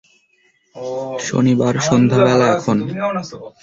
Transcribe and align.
শনিবার 1.19 1.75
সন্ধ্যাবেলা 1.87 2.47
এখন। 2.55 2.77